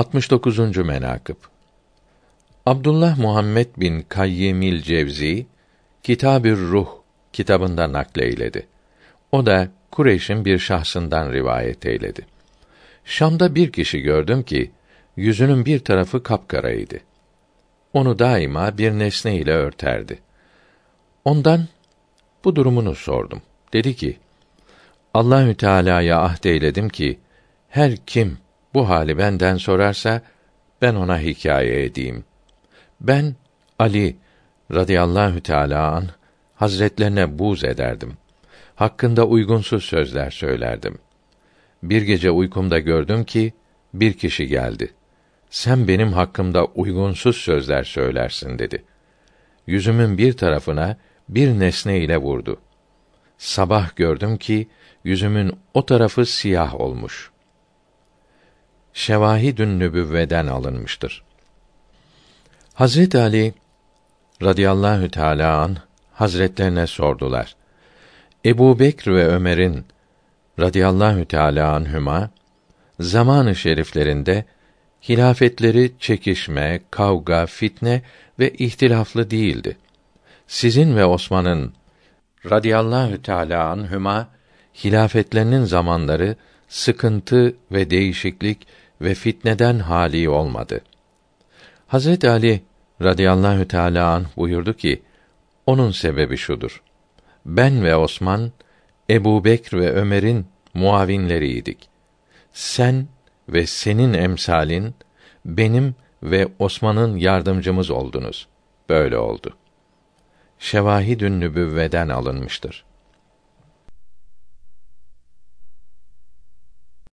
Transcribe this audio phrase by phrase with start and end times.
[0.00, 0.76] 69.
[0.76, 1.36] menakıb
[2.66, 5.46] Abdullah Muhammed bin Kayyimil Cevzi
[6.02, 6.88] Kitabür Ruh
[7.32, 8.66] kitabında nakleyledi.
[9.32, 12.26] O da Kureyş'in bir şahsından rivayet eyledi.
[13.04, 14.70] Şam'da bir kişi gördüm ki
[15.16, 17.00] yüzünün bir tarafı kapkaraydı.
[17.92, 20.18] Onu daima bir nesne ile örterdi.
[21.24, 21.68] Ondan
[22.44, 23.42] bu durumunu sordum.
[23.72, 24.18] Dedi ki:
[25.14, 27.18] Allahü Teala'ya ahd eyledim ki
[27.68, 28.38] her kim
[28.74, 30.22] bu hali benden sorarsa
[30.82, 32.24] ben ona hikaye edeyim.
[33.00, 33.34] Ben
[33.78, 34.16] Ali
[34.74, 36.04] radıyallahu teala an
[36.54, 38.12] hazretlerine buz ederdim.
[38.74, 40.98] Hakkında uygunsuz sözler söylerdim.
[41.82, 43.52] Bir gece uykumda gördüm ki
[43.94, 44.94] bir kişi geldi.
[45.50, 48.84] Sen benim hakkımda uygunsuz sözler söylersin dedi.
[49.66, 50.96] Yüzümün bir tarafına
[51.28, 52.60] bir nesne ile vurdu.
[53.38, 54.68] Sabah gördüm ki
[55.04, 57.30] yüzümün o tarafı siyah olmuş.
[59.10, 61.22] Şevahidün Nübüvveden alınmıştır.
[62.74, 63.54] Hazret Ali
[64.42, 65.76] radıyallahu teala an
[66.12, 67.56] hazretlerine sordular.
[68.44, 69.84] Ebu Bekr ve Ömer'in
[70.60, 72.30] radıyallahu teala anhüma
[73.00, 74.44] zamanı şeriflerinde
[75.08, 78.02] hilafetleri çekişme, kavga, fitne
[78.38, 79.76] ve ihtilaflı değildi.
[80.46, 81.74] Sizin ve Osman'ın
[82.50, 84.28] radıyallahu teala anhüma
[84.84, 86.36] hilafetlerinin zamanları
[86.68, 88.66] sıkıntı ve değişiklik
[89.00, 90.80] ve fitneden hali olmadı.
[91.86, 92.62] Hazret Ali
[93.02, 95.02] radıyallahu teala an buyurdu ki:
[95.66, 96.82] Onun sebebi şudur.
[97.46, 98.52] Ben ve Osman
[99.10, 101.88] Ebu Bekr ve Ömer'in muavinleriydik.
[102.52, 103.08] Sen
[103.48, 104.94] ve senin emsalin
[105.44, 108.48] benim ve Osman'ın yardımcımız oldunuz.
[108.88, 109.56] Böyle oldu.
[110.58, 112.84] Şevahidün Nübüvveden alınmıştır.